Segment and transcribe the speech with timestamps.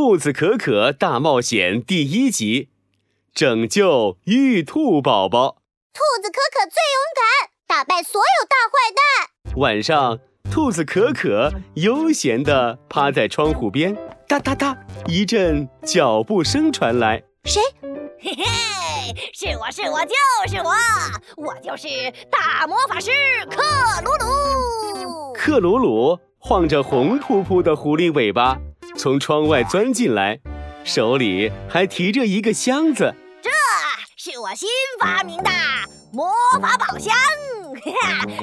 [0.00, 2.68] 兔子可可大冒险第一集，
[3.34, 5.56] 拯救玉兔宝宝。
[5.92, 9.56] 兔子可可最勇敢，打败所有大坏蛋。
[9.56, 10.20] 晚上，
[10.52, 13.96] 兔子可可悠闲地趴在窗户边，
[14.28, 17.24] 哒哒哒，一阵脚步声传来。
[17.42, 17.60] 谁？
[18.22, 18.44] 嘿嘿，
[19.32, 20.14] 是我是我就
[20.48, 20.72] 是我，
[21.44, 21.88] 我就是
[22.30, 23.10] 大魔法师
[23.50, 23.60] 克
[24.04, 25.32] 鲁鲁。
[25.34, 28.60] 克鲁鲁晃着红扑扑的狐狸尾巴，
[28.96, 30.38] 从窗外钻进来，
[30.84, 33.14] 手里还提着一个箱子。
[33.42, 33.50] 这
[34.16, 34.68] 是我新
[35.00, 35.50] 发明的
[36.12, 37.14] 魔法宝箱，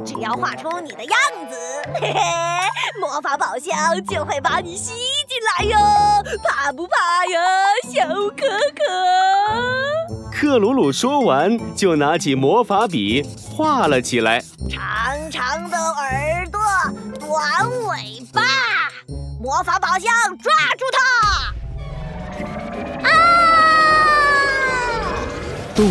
[0.05, 1.55] 只要画出你的样子，
[1.99, 2.19] 嘿嘿，
[3.01, 4.93] 魔法宝箱就会把你吸
[5.27, 5.77] 进来哟，
[6.43, 7.39] 怕不怕呀，
[7.91, 10.31] 小可可？
[10.31, 14.43] 克鲁鲁说完，就拿起魔法笔画了起来。
[14.69, 16.61] 长长的耳朵，
[17.19, 18.41] 短尾巴，
[19.45, 21.53] 魔法宝箱抓住它！
[23.07, 23.11] 啊！
[25.75, 25.85] 咚！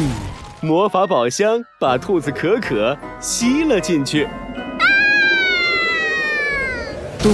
[0.60, 4.24] 魔法宝箱把兔子可可吸了进去。
[4.24, 4.32] 啊！
[7.22, 7.32] 咚！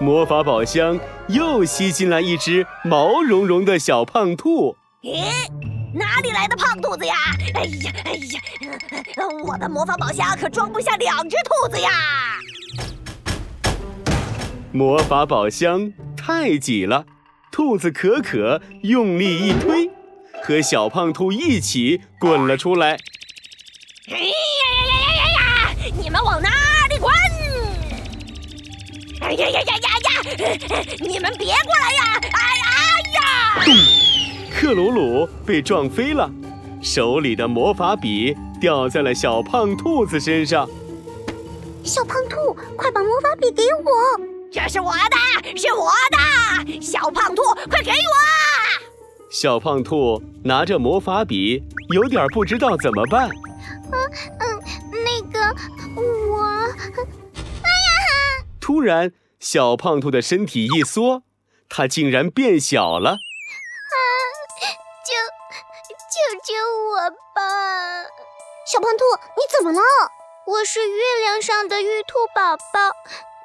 [0.00, 4.78] 魔法宝箱又吸进来一只毛茸茸的小胖兔。
[5.02, 5.30] 咦？
[5.92, 7.14] 哪里来的胖兔子呀？
[7.54, 8.40] 哎呀哎呀！
[9.44, 11.90] 我的魔法宝箱可装不下两只兔子呀！
[14.78, 17.04] 魔法宝箱太挤了，
[17.50, 19.90] 兔子可可用力一推，
[20.44, 22.96] 和小胖兔一起滚了出来。
[24.08, 25.92] 哎呀呀呀呀呀呀！
[26.00, 26.48] 你们往哪
[26.88, 27.12] 里滚？
[29.20, 30.84] 哎呀呀呀呀呀！
[31.00, 32.20] 你们别过来呀！
[32.22, 33.74] 哎哎呀！
[34.54, 36.30] 克鲁鲁被撞飞了，
[36.80, 40.70] 手里的魔法笔掉在了小胖兔子身上。
[41.82, 44.37] 小胖兔，快把魔法笔给我！
[44.50, 46.80] 这是我的，是我的！
[46.80, 47.94] 小胖兔，快给我！
[49.30, 53.28] 小胖兔拿着魔法笔，有点不知道怎么办。
[53.28, 53.92] 嗯
[54.40, 54.62] 嗯，
[55.04, 55.38] 那个
[56.00, 56.42] 我……
[57.62, 58.44] 哎呀！
[58.60, 61.22] 突然，小胖兔的身体一缩，
[61.68, 63.10] 它竟然变小了。
[63.10, 63.16] 啊！
[65.04, 65.12] 救
[66.14, 66.54] 救救
[66.90, 68.04] 我吧，
[68.66, 69.04] 小胖兔，
[69.36, 69.80] 你怎么了？
[70.46, 72.96] 我是月亮上的玉兔宝宝，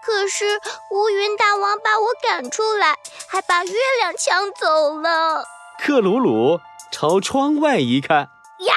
[0.06, 0.59] 可是
[0.91, 2.97] 乌云大王把我赶出来，
[3.28, 5.46] 还把月亮抢走了。
[5.80, 6.59] 克鲁鲁
[6.91, 8.75] 朝窗外一看，呀，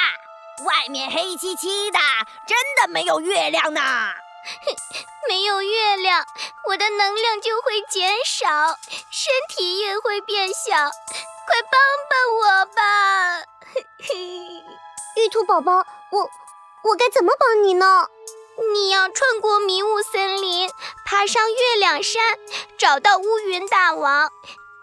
[0.64, 1.98] 外面黑漆漆的，
[2.46, 3.80] 真的没有月亮呢。
[5.28, 6.24] 没有月亮，
[6.68, 8.78] 我的能量就会减少，
[9.10, 13.42] 身体也会变小，快帮帮我吧！
[15.16, 16.30] 玉兔宝宝，我
[16.84, 18.06] 我该怎么帮你呢？
[18.72, 20.70] 你要穿过迷雾森林，
[21.04, 22.38] 爬上月亮山，
[22.78, 24.30] 找到乌云大王。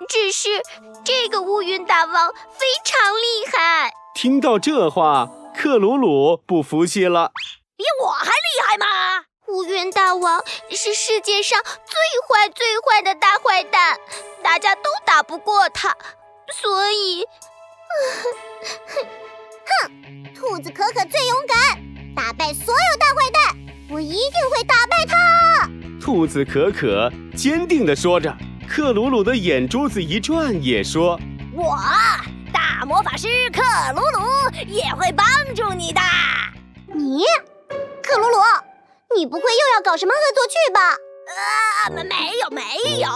[0.07, 0.61] 只是
[1.03, 3.93] 这个乌云大王非常厉害。
[4.13, 7.31] 听到这话，克鲁鲁不服气了。
[7.75, 9.25] 比我还厉害吗？
[9.47, 11.71] 乌云大王是世界上最
[12.27, 13.99] 坏最坏的大坏蛋，
[14.41, 15.95] 大家都打不过他，
[16.51, 17.25] 所以。
[18.87, 21.57] 哼，哼兔子可可最勇敢，
[22.15, 23.12] 打败所有大
[24.03, 25.69] 一定会打败他。
[25.99, 28.35] 兔子可可坚定地说着，
[28.67, 31.19] 克鲁鲁的眼珠子一转，也说
[31.55, 31.77] ：“我
[32.51, 33.61] 大魔法师克
[33.95, 34.27] 鲁鲁
[34.67, 35.25] 也会帮
[35.55, 36.01] 助你的。”
[36.93, 37.23] 你，
[38.03, 38.37] 克鲁鲁，
[39.15, 40.79] 你不会又要搞什么恶作剧吧？
[41.25, 42.61] 啊，没没有没
[42.99, 43.09] 有，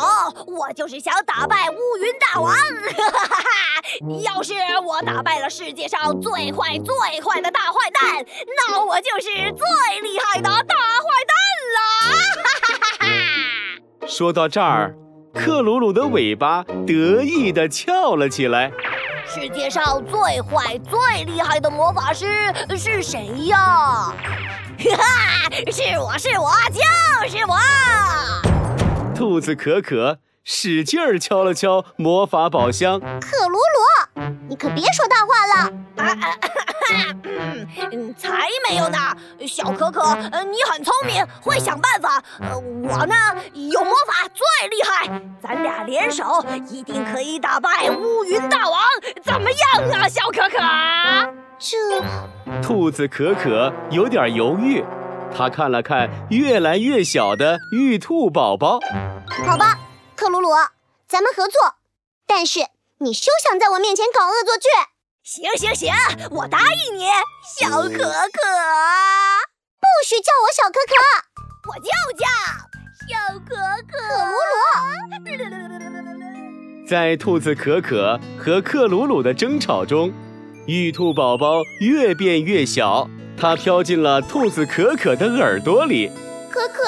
[0.48, 2.54] 我就是想打败乌云大王。
[2.54, 3.82] 哈哈哈哈
[4.24, 4.54] 要是
[4.84, 8.26] 我打败了世界上最坏最坏的大坏蛋，
[8.58, 11.36] 那我就是最厉害的大坏蛋
[11.76, 11.80] 了。
[12.44, 14.96] 哈哈哈哈说到这儿，
[15.34, 18.72] 克鲁鲁的尾巴得意地翘了起来。
[19.26, 24.14] 世界上最坏最厉害的魔法师是谁呀？
[24.78, 26.82] 哈哈，是我是我就
[27.28, 27.58] 是我。
[29.16, 33.00] 兔子可可使劲儿敲了敲魔法宝箱。
[33.00, 35.72] 克鲁鲁，你可别说大话了。
[37.92, 38.98] 嗯，才没有呢。
[39.48, 40.16] 小可可，
[40.46, 42.24] 你很聪明，会想办法。
[42.40, 43.16] 我呢，
[43.54, 48.80] 有魔法最厉害，咱俩联手一定可以打败乌云大王。
[49.24, 50.58] 怎么样啊，小可可？
[51.60, 51.78] 这……
[52.62, 54.84] 兔子可可有点犹豫。
[55.36, 58.80] 他看了看越来越小的玉兔宝宝，
[59.46, 59.78] 好吧，
[60.16, 60.50] 克鲁鲁，
[61.08, 61.76] 咱们合作。
[62.26, 62.62] 但是
[63.00, 64.70] 你休想在我面前搞恶作剧。
[65.24, 65.94] 行行行，
[66.32, 67.06] 我答应你，
[67.60, 68.00] 小可可。
[69.80, 70.96] 不许叫我小可可，
[71.68, 72.26] 我就叫
[73.04, 73.56] 小可
[73.86, 73.92] 可。
[73.92, 74.32] 克鲁
[75.26, 80.14] 鲁，在兔子可可和克鲁鲁的争吵中，
[80.68, 86.12] 玉兔宝宝越变越小，它飘进了兔子可可的耳朵里。
[86.52, 86.84] 可可、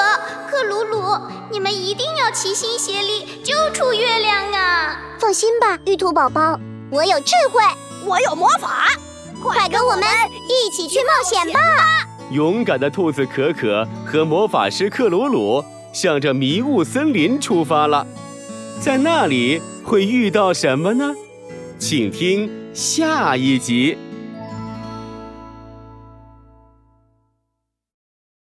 [0.51, 1.01] 克鲁鲁，
[1.49, 4.99] 你们一定要齐心协力救出月亮啊！
[5.17, 6.59] 放心吧，玉兔宝宝，
[6.91, 7.61] 我有智慧，
[8.05, 8.87] 我有魔法，
[9.41, 10.03] 快跟我们
[10.49, 11.59] 一起去冒险吧！
[12.31, 18.05] 勇敢的兔子可可和魔法师克鲁鲁向着迷雾森林出发了，
[18.81, 21.15] 在那里会遇到什么呢？
[21.79, 23.97] 请听下一集。